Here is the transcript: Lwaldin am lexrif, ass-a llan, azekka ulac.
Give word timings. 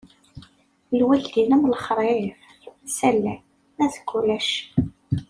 Lwaldin 0.97 1.53
am 1.55 1.63
lexrif, 1.71 2.41
ass-a 2.85 3.09
llan, 3.15 3.41
azekka 3.83 4.13
ulac. 4.19 4.49